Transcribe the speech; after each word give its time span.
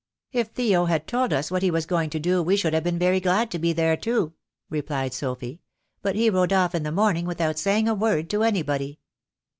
"If 0.31 0.47
Theo 0.47 0.85
had 0.85 1.05
told 1.05 1.31
us 1.31 1.51
what 1.51 1.61
he 1.61 1.69
was 1.69 1.85
going 1.85 2.09
to 2.09 2.19
do 2.19 2.41
we 2.41 2.57
should 2.57 2.73
have 2.73 2.83
been 2.83 2.97
very 2.97 3.19
glad 3.19 3.51
to 3.51 3.59
be 3.59 3.71
there 3.71 3.95
too," 3.95 4.33
replied 4.67 5.13
Sophy, 5.13 5.61
"but 6.01 6.15
he 6.15 6.27
rode 6.31 6.51
off 6.51 6.73
in 6.73 6.81
the 6.81 6.91
morning 6.91 7.27
without 7.27 7.59
saying 7.59 7.87
a 7.87 7.93
word 7.93 8.27
to 8.31 8.41
anybody." 8.41 8.99